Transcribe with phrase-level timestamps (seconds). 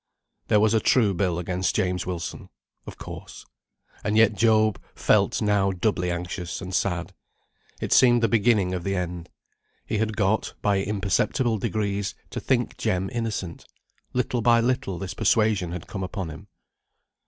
[0.47, 2.49] There was a true bill against James Wilson.
[2.87, 3.45] Of course.
[4.03, 7.13] And yet Job felt now doubly anxious and sad.
[7.79, 9.29] It seemed the beginning of the end.
[9.85, 13.67] He had got, by imperceptible degrees, to think Jem innocent.
[14.11, 16.47] Little by little this persuasion had come upon him.